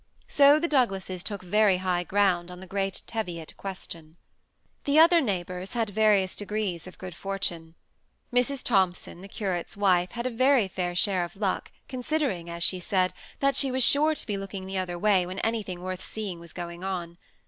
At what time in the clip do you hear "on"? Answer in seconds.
2.49-2.59, 16.83-17.19